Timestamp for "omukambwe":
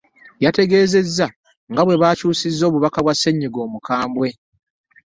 3.67-4.29